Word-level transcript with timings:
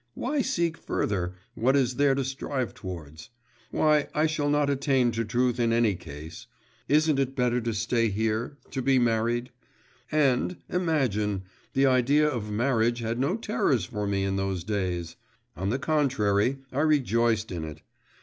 'Why 0.15 0.41
seek 0.41 0.77
further, 0.77 1.35
what 1.53 1.75
is 1.75 1.97
there 1.97 2.15
to 2.15 2.23
strive 2.23 2.73
towards? 2.73 3.29
Why, 3.69 4.07
I 4.15 4.25
shall 4.25 4.49
not 4.49 4.67
attain 4.67 5.11
to 5.11 5.23
truth 5.23 5.59
in 5.59 5.71
any 5.71 5.93
case. 5.93 6.47
Isn't 6.89 7.19
it 7.19 7.35
better 7.35 7.61
to 7.61 7.71
stay 7.71 8.07
here, 8.07 8.57
to 8.71 8.81
be 8.81 8.97
married?' 8.97 9.51
And, 10.11 10.57
imagine, 10.67 11.43
the 11.73 11.85
idea 11.85 12.27
of 12.27 12.49
marriage 12.51 12.97
had 13.01 13.19
no 13.19 13.35
terrors 13.37 13.85
for 13.85 14.07
me 14.07 14.23
in 14.23 14.37
those 14.37 14.63
days. 14.63 15.17
On 15.55 15.69
the 15.69 15.77
contrary, 15.77 16.57
I 16.71 16.79
rejoiced 16.79 17.51
in 17.51 17.63
it. 17.63 17.83